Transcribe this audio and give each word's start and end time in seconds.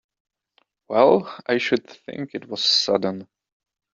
Well 0.87 1.31
I 1.45 1.59
should 1.59 1.87
think 1.87 2.33
it 2.33 2.47
was 2.49 2.63
sudden! 2.63 3.27